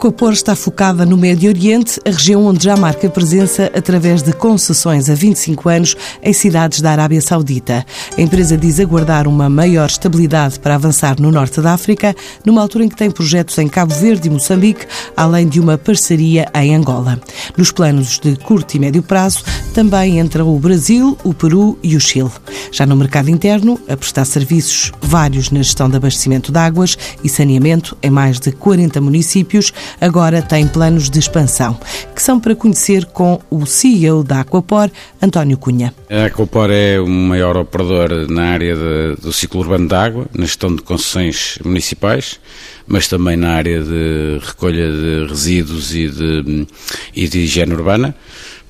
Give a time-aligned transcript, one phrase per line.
[0.00, 5.10] Aquapor está focada no Médio Oriente, a região onde já marca presença através de concessões
[5.10, 7.84] há 25 anos em cidades da Arábia Saudita.
[8.16, 12.16] A empresa diz aguardar uma maior estabilidade para avançar no norte da África,
[12.46, 16.48] numa altura em que tem projetos em Cabo Verde e Moçambique, além de uma parceria
[16.54, 17.20] em Angola.
[17.54, 22.00] Nos planos de curto e médio prazo também entram o Brasil, o Peru e o
[22.00, 22.30] Chile.
[22.72, 27.28] Já no mercado interno, a prestar serviços vários na gestão de abastecimento de águas e
[27.28, 31.78] saneamento em mais de 40 municípios, agora tem planos de expansão,
[32.14, 34.90] que são para conhecer com o CEO da Aquapor,
[35.22, 35.94] António Cunha.
[36.10, 40.44] A Aquapor é o maior operador na área de, do ciclo urbano de água, na
[40.44, 42.40] gestão de concessões municipais,
[42.86, 46.66] mas também na área de recolha de resíduos e de,
[47.14, 48.14] e de higiene urbana.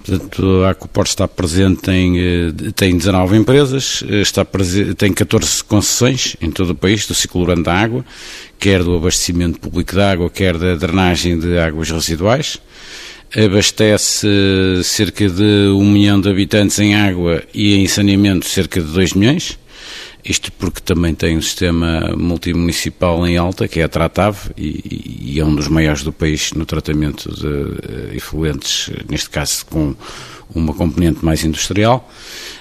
[0.05, 4.47] Portanto, a Aquaport está presente em, eh, tem 19 empresas, eh, está
[4.97, 8.05] tem 14 concessões em todo o país do ciclo urbano da água,
[8.59, 12.59] quer do abastecimento público de água, quer da drenagem de águas residuais.
[13.37, 14.27] Abastece
[14.83, 19.60] cerca de 1 milhão de habitantes em água e em saneamento cerca de 2 milhões.
[20.25, 23.89] Isto porque também tem um sistema multimunicipal em alta, que é a
[24.57, 29.65] e, e é um dos maiores do país no tratamento de uh, efluentes, neste caso
[29.67, 29.95] com
[30.55, 32.11] uma componente mais industrial.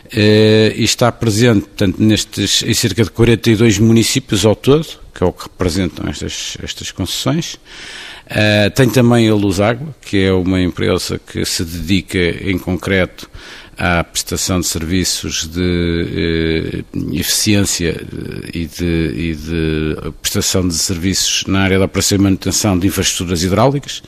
[0.06, 5.28] Uh, e está presente, portanto, nestes, em cerca de 42 municípios ao todo, que é
[5.28, 7.56] o que representam estas, estas concessões.
[8.26, 13.30] Uh, tem também a Luz Água, que é uma empresa que se dedica em concreto
[13.80, 21.46] à prestação de serviços de eh, eficiência eh, e de, e de, prestação de serviços
[21.48, 24.04] na área da operação e manutenção de infraestruturas hidráulicas,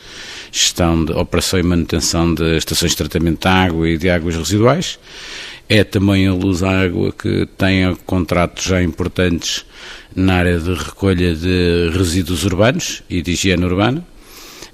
[0.51, 4.99] gestão de operação e manutenção de estações de tratamento de água e de águas residuais.
[5.69, 9.65] É também a Luz Água que tem contratos já importantes
[10.13, 14.05] na área de recolha de resíduos urbanos e de higiene urbana.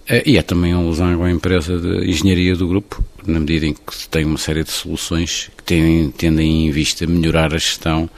[0.09, 3.65] Eh, e é também a Luz Água a empresa de engenharia do grupo, na medida
[3.65, 8.09] em que tem uma série de soluções que tendem, tendem em vista melhorar a gestão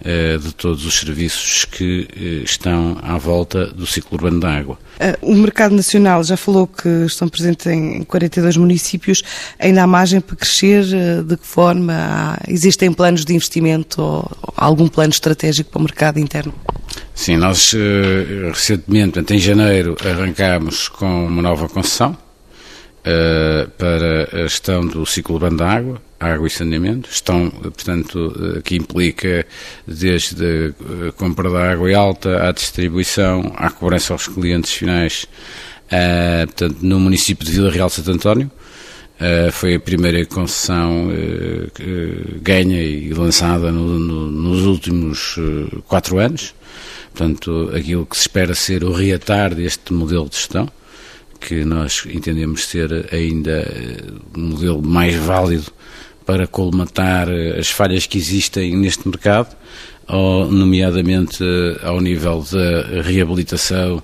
[0.00, 4.78] uh, de todos os serviços que uh, estão à volta do ciclo urbano da água.
[4.98, 9.22] Uh, o mercado nacional já falou que estão presentes em 42 municípios,
[9.58, 10.84] ainda há margem para crescer?
[11.26, 11.92] de que forma?
[11.94, 16.54] Há, existem planos de investimento ou algum plano estratégico para o mercado interno?
[17.14, 17.72] Sim, nós
[18.52, 22.16] recentemente, em janeiro, arrancámos com uma nova concessão
[23.78, 24.15] para
[24.46, 27.08] gestão do ciclo urbano da água, água e saneamento.
[27.10, 29.46] Estão, portanto, uh, que implica
[29.86, 30.74] desde
[31.08, 35.26] a compra da água alta à distribuição, à cobrança aos clientes finais,
[35.86, 38.50] uh, portanto, no município de Vila Real de Santo António.
[39.16, 45.36] Uh, foi a primeira concessão uh, ganha e lançada no, no, nos últimos
[45.86, 46.54] quatro anos.
[47.14, 50.70] Portanto, aquilo que se espera ser o reatar deste modelo de gestão
[51.38, 53.66] que nós entendemos ser ainda
[54.36, 55.72] um modelo mais válido
[56.24, 59.56] para colmatar as falhas que existem neste mercado,
[60.08, 61.44] nomeadamente
[61.82, 64.02] ao nível da reabilitação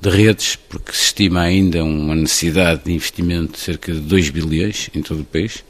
[0.00, 4.90] de redes, porque se estima ainda uma necessidade de investimento de cerca de 2 bilhões
[4.94, 5.64] em todo o país.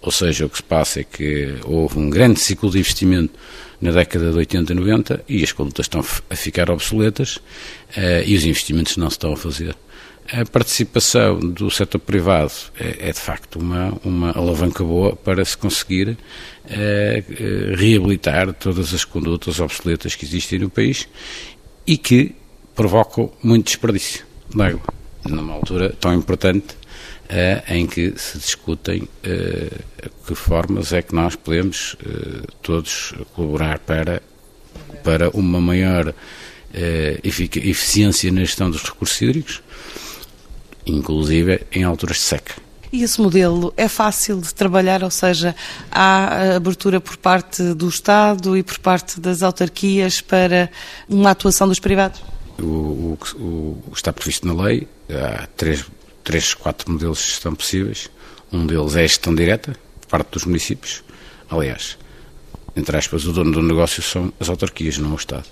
[0.00, 3.34] Ou seja, o que se passa é que houve um grande ciclo de investimento
[3.80, 7.38] na década de 80 e 90 e as condutas estão a ficar obsoletas
[8.24, 9.76] e os investimentos não se estão a fazer
[10.32, 15.56] a participação do setor privado é, é, de facto uma, uma alavanca boa para se
[15.56, 16.16] conseguir
[16.68, 17.22] é,
[17.76, 21.08] reabilitar todas as condutas obsoletas que existem no país
[21.86, 22.34] e que
[22.74, 24.82] provocam muito desperdício de água,
[25.24, 26.76] numa altura tão importante
[27.28, 29.70] é, em que se discutem é,
[30.26, 31.96] que formas é que nós podemos
[32.62, 34.20] todos colaborar para,
[35.04, 36.12] para uma maior
[37.22, 39.62] eficiência na gestão dos recursos hídricos
[40.86, 42.54] inclusive em alturas de seca.
[42.92, 45.54] E esse modelo é fácil de trabalhar, ou seja,
[45.90, 50.70] há abertura por parte do Estado e por parte das autarquias para
[51.08, 52.22] uma atuação dos privados?
[52.58, 55.84] O, o está previsto na lei, há três,
[56.24, 58.08] três, quatro modelos que estão possíveis.
[58.52, 61.02] Um deles é a gestão direta, por parte dos municípios.
[61.50, 61.98] Aliás,
[62.74, 65.44] entre aspas, o dono do negócio são as autarquias, não o Estado.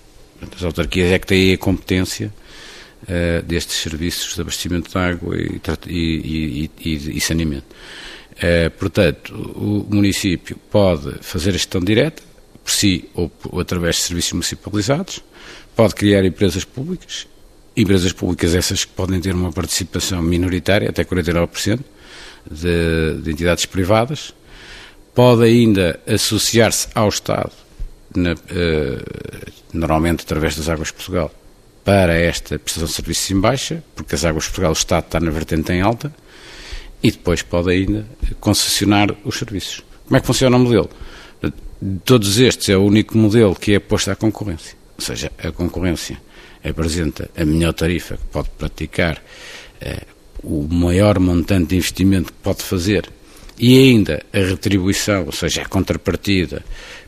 [0.57, 2.33] As autarquias é que têm a competência
[3.05, 7.67] uh, destes serviços de abastecimento de água e, e, e, e saneamento.
[8.33, 12.23] Uh, portanto, o município pode fazer a gestão direta,
[12.63, 15.23] por si ou, ou através de serviços municipalizados,
[15.77, 17.27] pode criar empresas públicas,
[17.77, 21.81] empresas públicas essas que podem ter uma participação minoritária, até 49%,
[22.51, 24.35] de, de entidades privadas,
[25.15, 27.53] pode ainda associar-se ao Estado,
[28.15, 31.33] na, uh, normalmente através das Águas de Portugal,
[31.85, 35.21] para esta prestação de serviços em baixa, porque as Águas de Portugal, o Estado está
[35.21, 36.13] na vertente em alta,
[37.03, 38.07] e depois pode ainda
[38.41, 39.83] concessionar os serviços.
[40.07, 40.89] Como é que funciona o modelo?
[41.43, 44.75] De todos estes, é o único modelo que é posto à concorrência.
[44.97, 46.19] Ou seja, a concorrência
[46.63, 49.23] apresenta a melhor tarifa que pode praticar,
[49.81, 50.07] eh,
[50.43, 53.11] o maior montante de investimento que pode fazer
[53.59, 56.65] e ainda a retribuição, ou seja, a contrapartida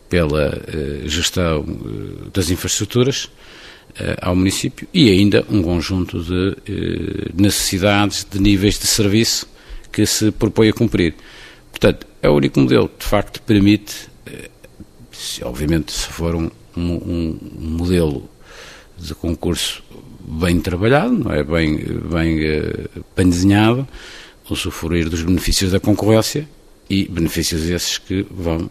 [0.08, 3.30] pela eh, gestão eh, das infraestruturas
[4.20, 9.48] ao município e ainda um conjunto de eh, necessidades, de níveis de serviço
[9.92, 11.14] que se propõe a cumprir.
[11.70, 14.50] Portanto, é o único modelo que de facto permite, eh,
[15.12, 18.28] se, obviamente, se for um, um, um, modelo
[18.98, 19.82] de concurso
[20.20, 22.40] bem trabalhado, não é bem, bem,
[23.16, 23.86] bem desenhado,
[24.48, 26.48] usufruir dos benefícios da concorrência
[26.88, 28.70] e benefícios esses que vão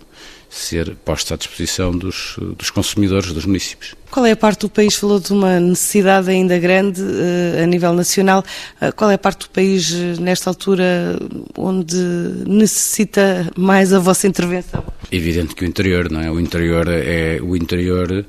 [0.55, 3.93] ser postos à disposição dos, dos consumidores dos municípios.
[4.09, 7.93] Qual é a parte do país, falou de uma necessidade ainda grande uh, a nível
[7.93, 8.43] nacional,
[8.81, 11.19] uh, qual é a parte do país uh, nesta altura
[11.57, 11.97] onde
[12.47, 14.83] necessita mais a vossa intervenção?
[15.11, 16.31] Evidente que o interior, não é?
[16.31, 18.25] O interior é o interior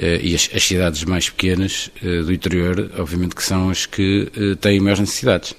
[0.00, 5.00] e as, as, cidades mais pequenas do interior, obviamente que são as que têm mais
[5.00, 5.54] necessidades.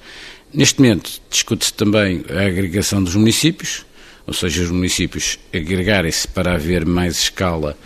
[0.54, 3.86] Neste momento discute-se também a agregação dos municípios,
[4.26, 7.78] ou seja, os municípios agregarem-se para haver mais escala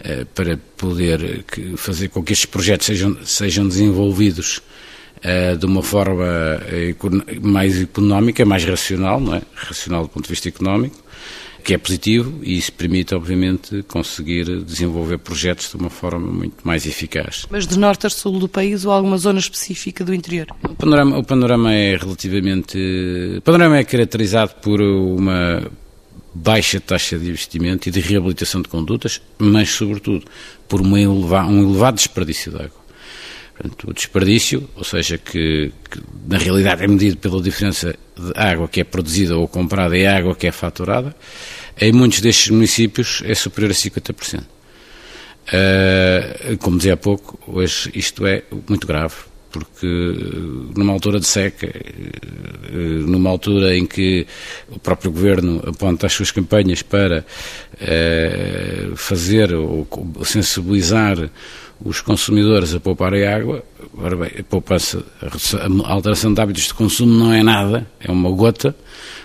[0.00, 1.44] eh, para poder
[1.76, 4.62] fazer com que estes projetos sejam, sejam desenvolvidos eh,
[5.58, 6.24] de uma forma
[6.68, 6.94] eh,
[7.42, 9.42] mais económica, mais racional, não é?
[9.54, 10.96] racional do ponto de vista económico,
[11.64, 16.86] que é positivo e isso permite, obviamente, conseguir desenvolver projetos de uma forma muito mais
[16.86, 17.46] eficaz.
[17.50, 20.46] Mas de norte a sul do país ou alguma zona específica do interior?
[20.62, 22.78] O panorama, o panorama é relativamente.
[23.38, 25.68] O panorama é caracterizado por uma
[26.32, 30.24] baixa taxa de investimento e de reabilitação de condutas, mas, sobretudo,
[30.68, 32.85] por um elevado desperdício de água.
[33.56, 38.68] Portanto, o desperdício, ou seja, que, que, na realidade é medido pela diferença de água
[38.68, 41.16] que é produzida ou comprada e água que é faturada,
[41.80, 44.40] em muitos destes municípios é superior a 50%.
[44.40, 44.44] Uh,
[45.48, 49.14] ah, como dizia há pouco, hoje isto é muito grave,
[49.50, 49.86] porque
[50.76, 51.72] numa altura de seca,
[53.06, 54.26] numa altura em que
[54.68, 57.24] o próprio governo aponta as suas campanhas para
[57.80, 59.86] eh, fazer ou
[60.24, 61.30] sensibilizar
[61.84, 63.62] os consumidores a pouparem água,
[63.96, 65.04] ora bem, a poupança,
[65.84, 68.74] a alteração de hábitos de consumo não é nada, é uma gota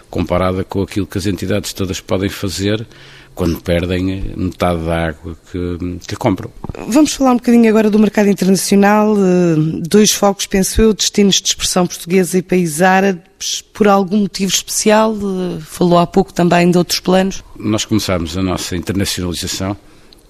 [0.09, 2.85] comparada com aquilo que as entidades todas podem fazer
[3.33, 6.51] quando perdem metade da água que, que compram.
[6.87, 9.15] Vamos falar um bocadinho agora do mercado internacional.
[9.17, 14.51] Eh, dois focos, penso eu, destinos de expressão portuguesa e países árabes, por algum motivo
[14.51, 15.15] especial?
[15.15, 17.41] Eh, falou há pouco também de outros planos.
[17.57, 19.77] Nós começámos a nossa internacionalização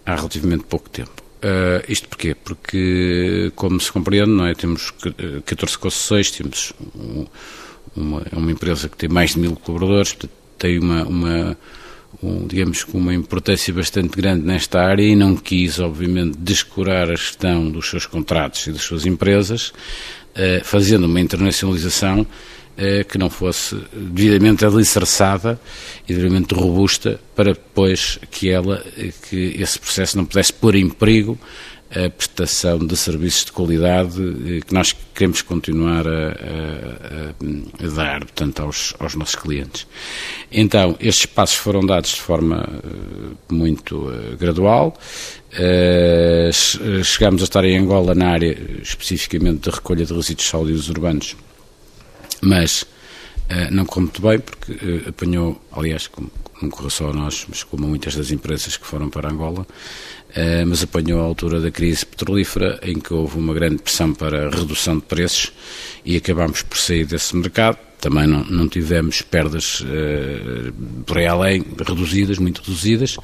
[0.05, 1.20] há relativamente pouco tempo.
[1.43, 2.35] Uh, isto porquê?
[2.35, 4.53] Porque, como se compreende, não é?
[4.53, 4.93] temos
[5.45, 7.25] 14 concessões, temos um,
[7.95, 10.15] uma, uma empresa que tem mais de mil colaboradores,
[10.59, 11.57] tem uma, uma
[12.21, 17.15] um, digamos, com uma importância bastante grande nesta área e não quis, obviamente, descurar a
[17.15, 19.73] gestão dos seus contratos e das suas empresas,
[20.35, 22.25] eh, fazendo uma internacionalização eh,
[23.07, 25.59] que não fosse devidamente alicerçada
[26.07, 30.89] e devidamente robusta para depois que ela, eh, que esse processo não pudesse pôr em
[30.89, 31.37] perigo
[31.93, 38.19] a prestação de serviços de qualidade eh, que nós queremos continuar a, a, a dar,
[38.21, 39.85] portanto, aos, aos, nossos clientes.
[40.51, 44.97] Então, estes passos foram dados de forma uh, muito uh, gradual.
[47.03, 51.35] Chegamos a estar em Angola na área especificamente de recolha de resíduos sólidos urbanos,
[52.41, 52.85] mas
[53.69, 56.31] não correu muito bem, porque apanhou, aliás, como,
[56.61, 59.65] não correu só a nós, mas como muitas das empresas que foram para Angola,
[60.33, 64.49] eh, mas apanhou a altura da crise petrolífera, em que houve uma grande pressão para
[64.49, 65.51] redução de preços
[66.05, 67.77] e acabámos por sair desse mercado.
[67.99, 69.83] Também não, não tivemos perdas
[71.05, 73.15] por aí além, reduzidas, muito reduzidas.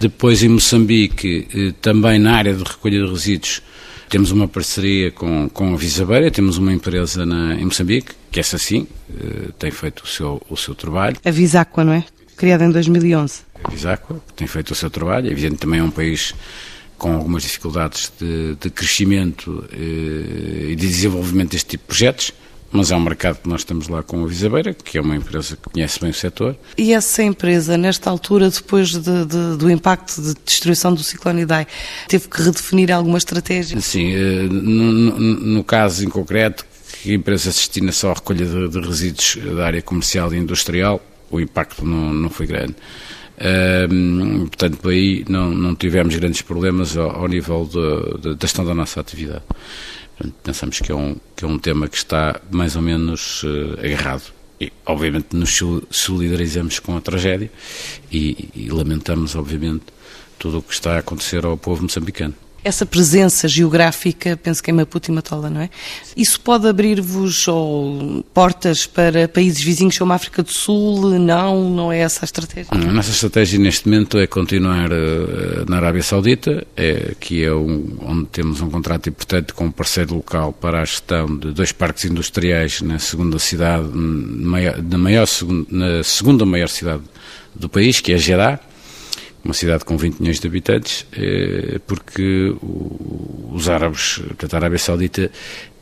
[0.00, 3.62] Depois, em Moçambique, também na área de recolha de resíduos,
[4.08, 8.58] temos uma parceria com, com a Visabeira, temos uma empresa na, em Moçambique, que essa
[8.58, 11.16] sim uh, tem feito o seu, o seu trabalho.
[11.24, 12.04] A Visacqua, não é?
[12.36, 15.28] Criada em 2011 a Visacqua, que tem feito o seu trabalho.
[15.28, 16.34] É evidente também é um país
[16.96, 22.32] com algumas dificuldades de, de crescimento e de desenvolvimento deste tipo de projetos
[22.70, 25.56] mas é um mercado que nós estamos lá com a Visabeira, que é uma empresa
[25.56, 26.56] que conhece bem o setor.
[26.76, 31.66] E essa empresa, nesta altura, depois de, de, do impacto de destruição do ciclone Idai,
[32.08, 33.80] teve que redefinir alguma estratégia?
[33.80, 36.66] Sim, eh, no, no, caso em concreto,
[37.02, 40.36] que a empresa se destina só à recolha de, de, resíduos da área comercial e
[40.36, 42.74] industrial, o impacto não, não foi grande.
[43.90, 47.70] Um, portanto, aí não, não tivemos grandes problemas ao, ao nível
[48.20, 49.44] da gestão da nossa atividade.
[50.18, 53.78] Portanto, pensamos que é, um, que é um tema que está mais ou menos uh,
[53.78, 54.32] agarrado.
[54.60, 55.56] E, obviamente, nos
[55.90, 57.50] solidarizamos com a tragédia
[58.10, 59.84] e, e lamentamos, obviamente,
[60.36, 62.34] tudo o que está a acontecer ao povo moçambicano
[62.68, 65.70] essa presença geográfica, penso que é Maputo e Matola, não é?
[66.16, 67.46] Isso pode abrir-vos
[68.32, 71.18] portas para países vizinhos como a África do Sul?
[71.18, 72.68] Não, não é essa a estratégia?
[72.70, 77.98] A nossa estratégia neste momento é continuar uh, na Arábia Saudita, é, que é um,
[78.02, 82.04] onde temos um contrato importante com um parceiro local para a gestão de dois parques
[82.04, 85.26] industriais na segunda cidade, na, maior,
[85.70, 87.02] na segunda maior cidade
[87.54, 88.60] do país, que é Jeddah
[89.44, 92.54] uma cidade com 20 milhões de habitantes, eh, porque
[93.50, 95.30] os árabes, portanto, a Arábia Saudita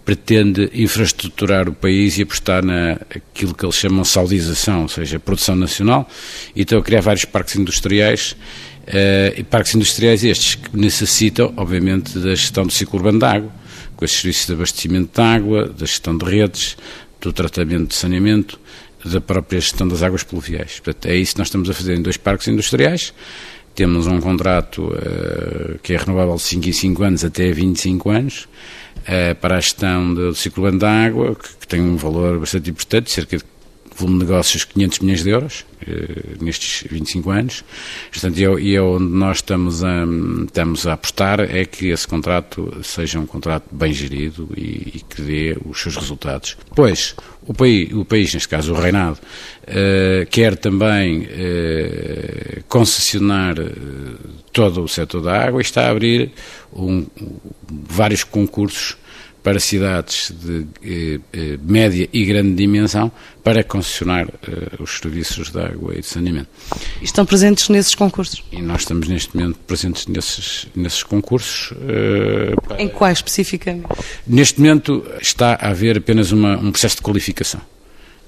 [0.04, 5.56] pretende infraestruturar o país e apostar naquilo que eles chamam de saudização, ou seja, produção
[5.56, 6.08] nacional,
[6.54, 8.36] e estão a criar vários parques industriais,
[8.86, 13.50] eh, e parques industriais estes que necessitam, obviamente, da gestão do ciclo urbano de água,
[13.96, 16.76] com esses serviços de abastecimento de água, da gestão de redes,
[17.20, 18.60] do tratamento de saneamento,
[19.10, 20.80] da própria gestão das águas pluviais.
[20.80, 23.12] Portanto, é isso que nós estamos a fazer em dois parques industriais.
[23.74, 28.48] Temos um contrato uh, que é renovável de 5 em 5 anos até 25 anos
[29.02, 33.10] uh, para a gestão do ciclo da água, que, que, tem um valor bastante importante,
[33.10, 33.44] cerca de
[33.96, 37.64] volume de negócios 500 milhões de euros uh, nestes 25 anos.
[38.12, 40.04] Portanto, e é onde nós estamos a,
[40.44, 45.22] estamos a apostar é que esse contrato seja um contrato bem gerido e, e que
[45.22, 46.56] dê os seus resultados.
[46.74, 47.14] Pois,
[47.46, 49.18] o país, o país neste caso o Reinado,
[49.62, 53.54] uh, quer também uh, concessionar
[54.52, 56.30] todo o setor da água e está a abrir
[56.72, 57.06] um,
[57.68, 58.96] vários concursos
[59.46, 63.12] para cidades de eh, eh, média e grande dimensão
[63.44, 66.48] para concessionar eh, os serviços de água e de saneamento.
[67.00, 68.42] Estão presentes nesses concursos?
[68.50, 71.72] E nós estamos neste momento presentes nesses, nesses concursos.
[72.66, 72.82] Para...
[72.82, 73.86] Em quais especificamente?
[74.26, 77.60] Neste momento está a haver apenas uma, um processo de qualificação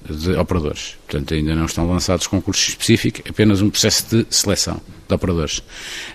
[0.09, 0.95] de operadores.
[1.05, 5.61] Portanto, ainda não estão lançados concursos específicos, apenas um processo de seleção de operadores.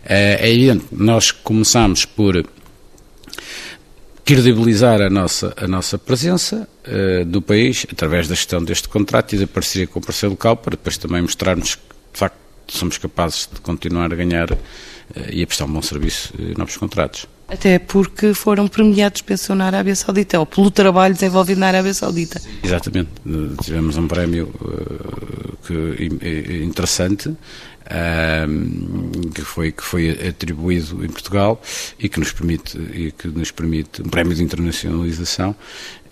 [0.02, 2.42] É evidente, nós começamos por
[4.24, 9.38] credibilizar a nossa, a nossa presença uh, do país através da gestão deste contrato e
[9.38, 12.36] da parceria com o parceiro local para depois também mostrarmos que, de facto,
[12.68, 14.58] somos capazes de continuar a ganhar uh,
[15.30, 17.26] e a prestar um bom serviço e novos contratos.
[17.46, 22.40] Até porque foram premiados, pensou, na Arábia Saudita, ou pelo trabalho desenvolvido na Arábia Saudita.
[22.62, 23.10] Exatamente.
[23.62, 27.34] Tivemos um prémio uh, que, interessante
[29.34, 31.60] que, foi, que foi atribuído em Portugal
[31.98, 35.54] e que nos permite, e que nos permite um prémio de internacionalização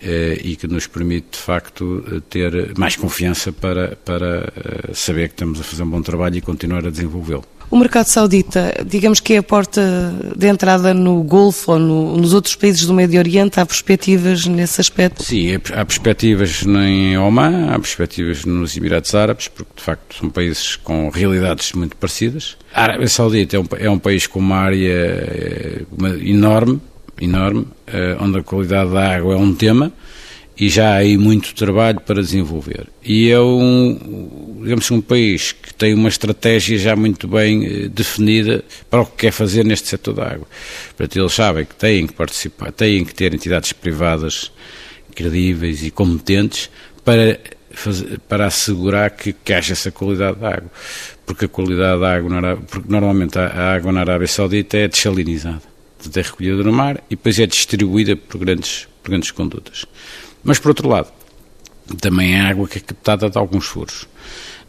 [0.01, 5.35] eh, e que nos permite, de facto, ter mais confiança para, para eh, saber que
[5.35, 7.45] estamos a fazer um bom trabalho e continuar a desenvolvê-lo.
[7.73, 12.31] O mercado saudita, digamos que é a porta de entrada no Golfo ou no, nos
[12.31, 15.23] outros países do Médio Oriente, há perspectivas nesse aspecto?
[15.23, 20.75] Sim, há perspectivas em Oman, há perspectivas nos Emirados Árabes, porque de facto são países
[20.75, 22.57] com realidades muito parecidas.
[22.71, 26.79] A Arábia Saudita é um, é um país com uma área eh, uma, enorme,
[27.19, 29.91] enorme, eh, onde a qualidade da água é um tema
[30.57, 32.87] e já há aí muito trabalho para desenvolver.
[33.03, 38.63] E é um, digamos, um país que tem uma estratégia já muito bem eh, definida
[38.89, 40.47] para o que quer fazer neste setor da água.
[40.95, 44.51] Portanto, eles sabem que têm que participar, têm que ter entidades privadas
[45.15, 46.69] credíveis e competentes
[47.03, 47.39] para,
[47.71, 50.71] fazer, para assegurar que, que haja essa qualidade da água.
[51.25, 55.61] Porque a qualidade da água, Arábia, porque normalmente a, água na Arábia Saudita é desalinizada,
[56.15, 59.85] é recolhida no mar e depois é distribuída por grandes, por grandes condutas.
[60.43, 61.11] Mas, por outro lado,
[61.99, 64.07] também há água que é captada de alguns furos.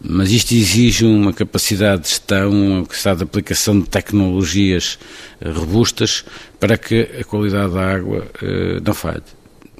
[0.01, 4.99] Mas isto exige uma capacidade de gestão, uma capacidade de aplicação de tecnologias
[5.41, 6.25] eh, robustas
[6.61, 9.23] para que a qualidade da água uh, não falhe.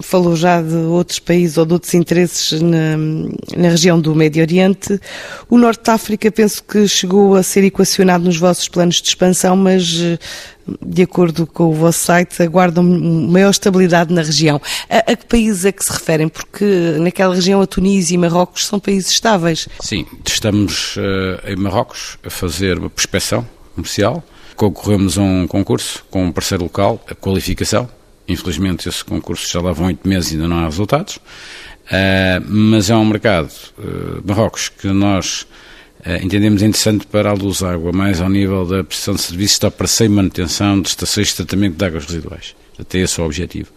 [0.01, 2.97] Falou já de outros países ou de outros interesses na,
[3.57, 5.01] na, região do Médio Oriente.
[5.49, 9.57] O Norte de África penso que chegou a ser equacionado nos vossos planos de expansão,
[9.57, 10.19] mas eh,
[10.85, 14.61] de acordo com o vosso site, aguardam maior estabilidade na região.
[14.91, 16.29] A, a, que países é que se referem?
[16.29, 19.69] Porque naquela região a Tunísia e Marrocos são países estáveis.
[19.81, 24.25] Sim, estamos uh, em Marrocos a fazer uma prospeção comercial
[24.57, 27.89] concorremos a um concurso com um parceiro local, a qualificação.
[28.27, 31.17] Infelizmente, esse concurso já vão oito meses e ainda não há resultados.
[31.17, 35.43] Uh, mas é um mercado, uh, Marrocos, que nós
[36.07, 39.67] uh, entendemos interessante para a luz água, mais ao nível da prestação de serviços de
[39.67, 42.57] operação e manutenção de estações de tratamento de águas residuais.
[42.79, 43.69] Até esse é o objetivo.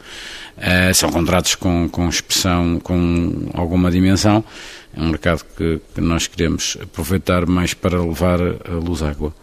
[0.96, 4.44] são contratos com, com expressão, com alguma dimensão.
[4.96, 9.36] É um mercado que, que nós queremos aproveitar mais para levar a luz água.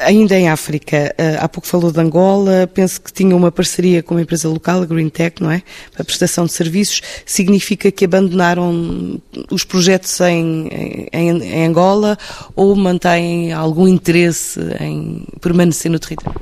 [0.00, 4.14] Ainda em África, eh, há pouco falou de Angola, penso que tinha uma parceria com
[4.14, 5.62] uma empresa local, a GreenTech, não é?
[5.92, 7.02] Para a prestação de serviços.
[7.26, 10.68] Significa que abandonaram os projetos em,
[11.12, 12.18] em, em Angola
[12.56, 16.40] ou mantêm algum interesse em permanecer no território?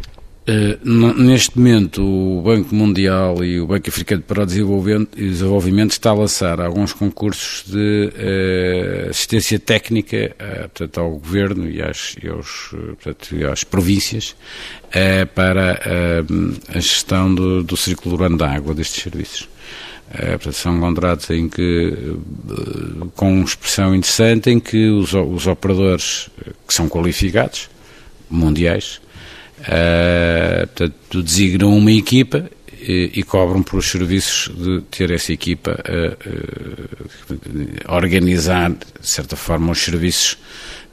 [0.49, 6.15] Uh, neste momento, o Banco Mundial e o Banco Africano para o Desenvolvimento, está a
[6.15, 12.71] lançar alguns concursos de uh, assistência técnica uh, portanto, ao Governo e às, e aos,
[12.71, 14.35] portanto, e às províncias
[15.35, 15.79] para
[16.75, 19.47] a gestão do, do círculo urbano da água destes serviços.
[20.11, 22.17] portanto, são contratos em que,
[23.15, 26.31] com expressão interessante, em que os, os operadores
[26.67, 27.69] que são qualificados,
[28.31, 28.99] mundiais,
[29.61, 32.49] Uh, portanto, designam uma equipa
[32.81, 36.15] e, e, cobram por os serviços de ter essa equipa a,
[37.91, 40.39] a, a organizar, de certa forma, os serviços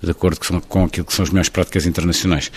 [0.01, 2.51] de acordo com, com aquilo que são as melhores práticas internacionais.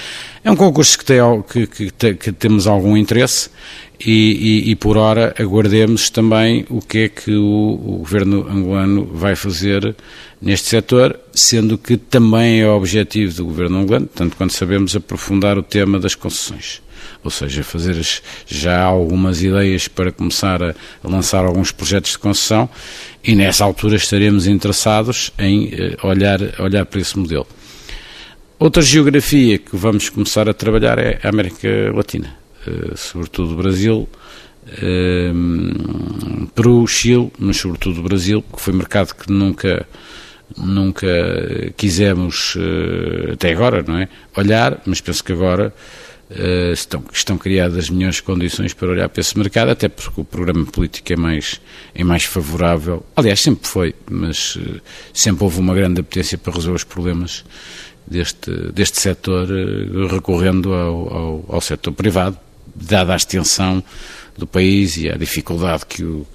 [0.45, 3.51] É um concurso que, tem, que, que, que temos algum interesse
[4.01, 9.07] e, e, e, por hora aguardemos também o que é que o, o governo angolano
[9.07, 9.97] vai fazer
[10.41, 15.63] neste setor, sendo que também é objetivo do governo angolano, tanto quanto sabemos, aprofundar o
[15.63, 16.83] tema das concessões.
[17.23, 17.97] Ou seja, fazer
[18.47, 22.69] já algumas ideias para começar a, lançar alguns projetos de concessão
[23.23, 27.47] e nessa altura estaremos interessados em eh, olhar, olhar para esse modelo.
[28.59, 32.35] Outra geografia que vamos começar a trabalhar é a América Latina,
[32.67, 34.09] eh, sobretudo o Brasil,
[34.81, 35.33] eh,
[36.55, 39.87] Peru, Chile, mas sobretudo o Brasil, que foi mercado que nunca
[40.57, 41.07] nunca
[41.77, 42.57] quisemos
[43.33, 44.09] até agora, não é?
[44.37, 45.73] Olhar, mas penso que agora
[46.31, 50.25] Uh, estão, estão criadas as melhores condições para olhar para esse mercado, até porque o
[50.25, 51.59] programa político é mais,
[51.95, 53.03] é mais favorável.
[53.17, 54.79] Aliás, sempre foi, mas uh,
[55.15, 57.47] sempre houve uma grande apetência para resolver os problemas
[58.07, 59.49] deste, deste setor,
[60.11, 62.39] recorrendo ao, ao, ao setor privado,
[62.75, 63.83] dada a extensão
[64.37, 66.27] do país e a dificuldade que, o,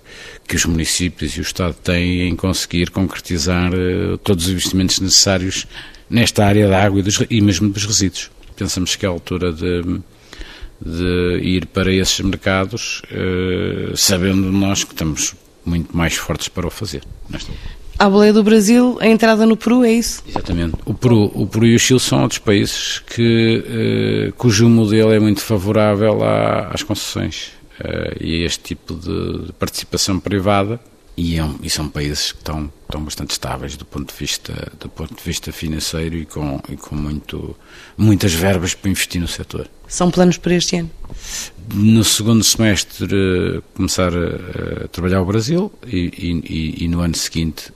[0.47, 3.71] que os municípios e o Estado têm em conseguir concretizar
[4.23, 5.65] todos os investimentos necessários
[6.09, 9.51] nesta área da água e, dos, e mesmo dos resíduos pensamos que é a altura
[9.51, 9.99] de,
[10.83, 16.69] de ir para esses mercados, uh, sabendo nós que estamos muito mais fortes para o
[16.69, 17.03] fazer.
[17.97, 20.23] A boleia do Brasil, a entrada no Peru, é isso?
[20.27, 20.75] Exatamente.
[20.85, 25.19] O Peru, o Peru e o Chile são outros países que, uh, cujo modelo é
[25.19, 27.51] muito favorável à, às concessões
[28.19, 30.79] e a este tipo de, participação privada
[31.15, 34.71] e, é um, e, são países que estão, estão bastante estáveis do ponto de vista,
[34.79, 37.55] do ponto de vista financeiro e com, e com muito,
[37.97, 39.69] muitas verbas para investir no setor.
[39.87, 40.89] São planos para este ano?
[41.73, 47.15] No segundo semestre eh, começar a, a trabalhar o Brasil e, e, e, no ano
[47.15, 47.71] seguinte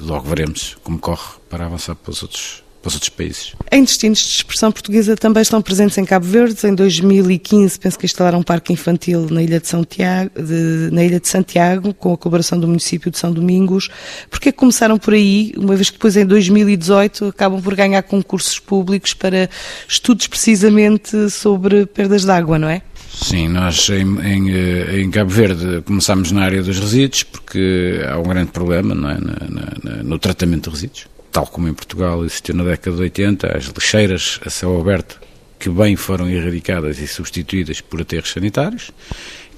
[0.00, 3.54] logo veremos como corre para avançar para os outros para os outros países.
[3.72, 6.66] Em destinos de expressão portuguesa também estão presentes em Cabo Verde.
[6.66, 11.18] Em 2015, penso que instalaram um parque infantil na Ilha de, Santiago, de, na Ilha
[11.18, 13.88] de Santiago, com a colaboração do município de São Domingos.
[14.30, 19.14] Porquê começaram por aí, uma vez que depois em 2018 acabam por ganhar concursos públicos
[19.14, 19.48] para
[19.88, 22.82] estudos precisamente sobre perdas de água, não é?
[23.14, 28.18] Sim, nós em, em, eh, em, Cabo Verde começámos na área dos resíduos porque há
[28.18, 30.02] um grande problema é?
[30.02, 34.38] No tratamento de resíduos tal como em Portugal existiu na década de 80, as lixeiras
[34.46, 35.20] a céu aberto,
[35.58, 38.92] que bem foram erradicadas e substituídas por aterros sanitários,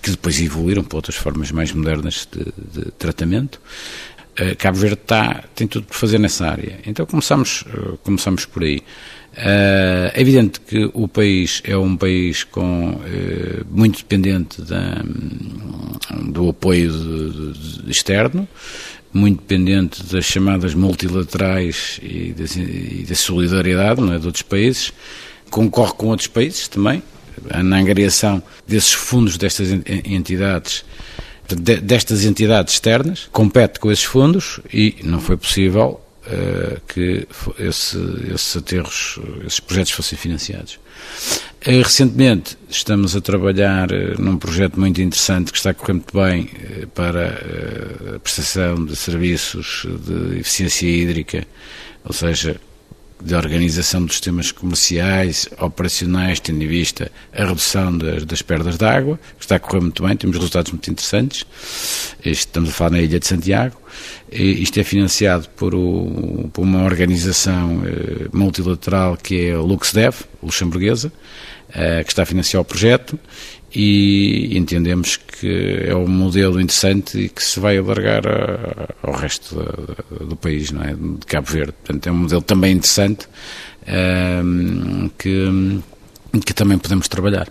[0.00, 3.60] que depois evoluíram para outras formas mais modernas de, de tratamento.
[4.40, 6.78] Uh, Cabo Verde está, tem tudo por fazer nessa área.
[6.86, 8.78] Então começamos, uh, começamos por aí.
[9.36, 12.98] Uh, é evidente que o país é um país com,
[13.70, 15.02] muito dependente da,
[16.22, 18.48] do apoio de, de, externo,
[19.12, 24.92] muito dependente das chamadas multilaterais e da, e da solidariedade não é, de outros países,
[25.50, 27.02] concorre com outros países também,
[27.62, 30.84] na angariação desses fundos destas entidades,
[31.82, 37.26] destas entidades externas, compete com esses fundos e não foi possível uh, que
[37.58, 37.96] esse,
[38.34, 40.78] esses aterros, esses projetos fossem financiados.
[41.64, 46.50] Uh, recentemente estamos a trabalhar uh, num projeto muito interessante que está muito bem
[46.94, 51.46] para a prestação de serviços de eficiência hídrica,
[52.04, 52.60] ou seja,
[53.22, 58.84] de organização dos sistemas comerciais, operacionais, tendo em vista a redução das, das perdas de
[58.84, 61.46] água, que está a correr muito bem, temos resultados muito interessantes.
[62.24, 63.76] Estamos a falar na Ilha de Santiago.
[64.30, 71.12] Isto é financiado por, o, por uma organização eh, multilateral que é a LuxDev, luxemburguesa,
[72.04, 73.18] que está a financiar o projeto
[73.74, 78.22] e entendemos que é um modelo interessante e que se vai alargar
[79.02, 79.54] ao resto
[80.18, 80.94] do país, não é?
[80.94, 81.72] de Cabo Verde.
[81.84, 83.28] Portanto, é um modelo também interessante
[83.86, 85.80] um, que,
[86.44, 87.48] que também podemos trabalhar.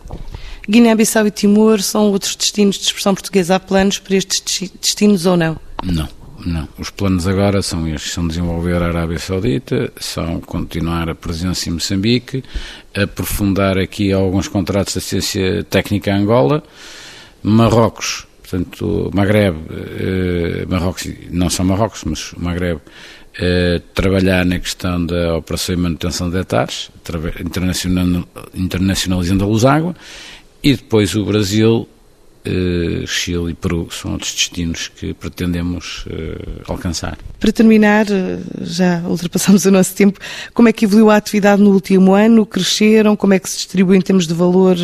[0.68, 3.56] Guiné-Bissau e Timor são outros destinos de expressão portuguesa.
[3.56, 5.60] Há planos para estes destinos ou não?
[5.84, 6.10] Não.
[6.46, 6.68] Não.
[6.78, 11.74] Os planos agora são estes: são desenvolver a Arábia Saudita, são continuar a presença em
[11.74, 12.44] Moçambique,
[12.96, 16.64] aprofundar aqui alguns contratos de assistência técnica a Angola,
[17.42, 22.80] Marrocos, portanto, Magreb, eh, Marrocos, não só Marrocos, mas o Magreb,
[23.40, 26.92] eh, trabalhar na questão da operação e manutenção de hectares,
[28.54, 29.96] internacionalizando a luz água,
[30.62, 31.90] e depois o Brasil
[32.48, 37.18] uh, Chile e Peru são outros destinos que pretendemos uh, alcançar.
[37.40, 40.20] Para terminar, eh, já ultrapassamos o nosso tempo,
[40.54, 42.46] como é que evoluiu a atividade no último ano?
[42.46, 43.16] Cresceram?
[43.16, 44.76] Como é que se distribui em termos de valor,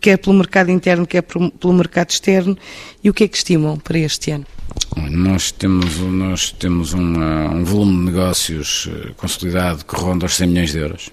[0.00, 2.56] quer pelo mercado interno, quer pelo mercado externo?
[3.02, 4.46] E o que é que estimam para este ano?
[5.10, 10.72] Nós temos, nós temos uma, um volume de negócios consolidado que ronda os 100 milhões
[10.72, 11.10] de euros.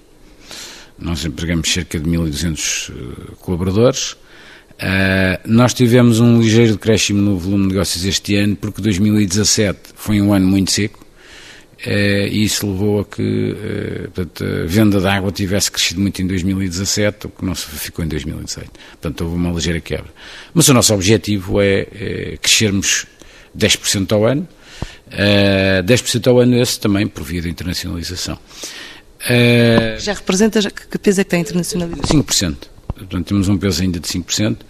[0.98, 2.92] Nós empregamos cerca de 1.200
[3.40, 4.16] colaboradores
[4.74, 10.20] Uh, nós tivemos um ligeiro decréscimo no volume de negócios este ano, porque 2017 foi
[10.20, 11.00] um ano muito seco,
[11.86, 16.20] uh, e isso levou a que uh, portanto, a venda de água tivesse crescido muito
[16.20, 18.70] em 2017, o que não se ficou em 2018.
[19.00, 20.12] Portanto, houve uma ligeira quebra.
[20.52, 23.06] Mas o nosso objetivo é, é crescermos
[23.56, 24.48] 10% ao ano,
[25.06, 28.38] uh, 10% ao ano esse também por via da internacionalização.
[29.98, 32.22] Já representa, que peso é que tem a internacionalização?
[32.22, 32.73] 5%.
[32.96, 34.56] Portanto, temos um peso ainda de 5%.
[34.56, 34.64] Uh,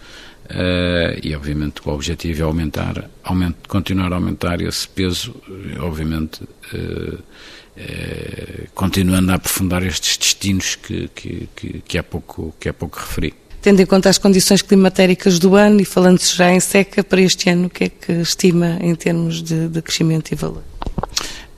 [0.47, 5.35] eh, e obviamente o objetivo é aumentar, aument, continuar a aumentar esse peso,
[5.81, 12.69] obviamente uh, uh, continuando a aprofundar estes destinos que, que, que, que, há pouco, que
[12.69, 13.33] há pouco referi.
[13.63, 17.49] Tendo em conta as condições climatéricas do ano e falando-se já em seca, para este
[17.49, 20.63] ano o que é que estima em termos de, de crescimento e valor?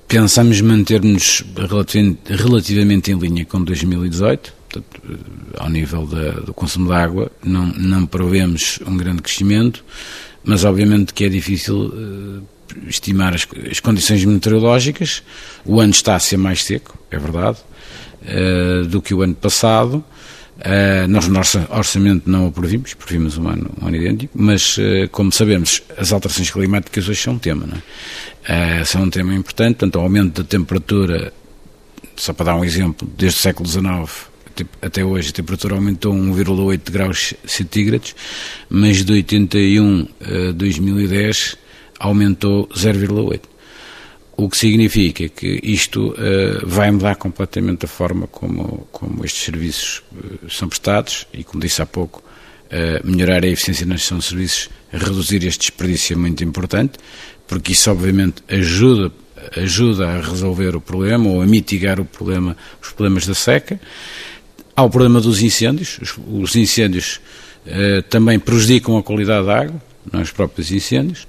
[0.06, 1.42] Pensamos manter-nos
[2.24, 7.66] relativamente em linha com 2018, portanto, eh, ao nível da, do consumo de água, não,
[7.66, 9.84] não prevemos um grande crescimento,
[10.44, 12.42] mas obviamente que é difícil uh,
[12.86, 15.22] estimar as, as, condições meteorológicas.
[15.64, 17.58] O ano está a ser mais seco, é verdade,
[18.22, 20.04] uh, do que o ano passado.
[20.56, 25.06] Uh, nós no orçamento não o previmos, previmos um ano, um ano idêntico, mas uh,
[25.10, 28.84] como sabemos, as alterações climáticas hoje são um tema, não é?
[28.84, 31.32] São um tema importante, portanto, o aumento da temperatura,
[32.14, 34.28] só para dar um exemplo, desde o século XIX
[34.80, 38.14] até hoje a temperatura aumentou 1,8 graus centígrados,
[38.68, 41.56] mas de 81 a 2010
[41.98, 43.40] aumentou 0,8.
[44.38, 50.02] O que significa que isto uh, vai mudar completamente a forma como, como estes serviços
[50.12, 52.22] uh, são prestados e, como disse há pouco,
[52.66, 56.98] uh, melhorar a eficiência na gestão de serviços, reduzir este desperdício é muito importante,
[57.48, 59.10] porque isso obviamente ajuda,
[59.56, 63.80] ajuda a resolver o problema ou a mitigar o problema, os problemas da seca.
[64.76, 65.98] Há o problema dos incêndios.
[66.02, 67.18] Os, os incêndios
[67.66, 71.26] uh, também prejudicam a qualidade da água, não os próprios incêndios.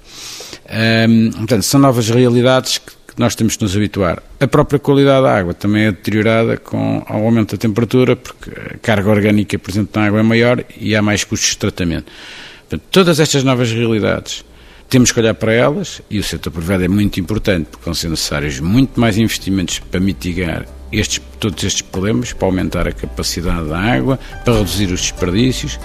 [1.08, 4.22] Um, portanto, são novas realidades que, nós temos que nos habituar.
[4.38, 8.78] A própria qualidade da água também é deteriorada com o aumento da temperatura, porque a
[8.78, 12.12] carga orgânica presente na água é maior e há mais custos de tratamento.
[12.60, 14.44] Portanto, todas estas novas realidades
[14.88, 18.08] temos que olhar para elas e o setor privado é muito importante porque vão ser
[18.08, 23.78] necessários muito mais investimentos para mitigar estes, todos estes problemas, para aumentar a capacidade da
[23.78, 25.78] água, para reduzir os desperdícios,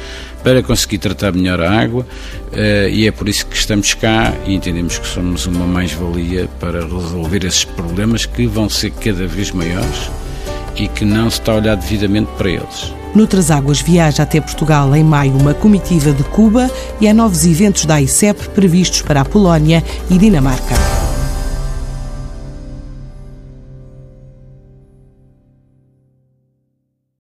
[0.44, 2.06] para conseguir tratar melhor a água
[2.52, 6.82] uh, e é por isso que estamos cá e entendemos que somos uma mais-valia para
[6.82, 10.12] resolver esses problemas que vão ser cada vez maiores
[10.76, 12.94] e que não se está a olhar devidamente para eles.
[13.16, 17.86] Noutras águas viaja até Portugal em maio uma comitiva de Cuba e há novos eventos
[17.86, 21.03] da ICEP previstos para a Polónia e Dinamarca.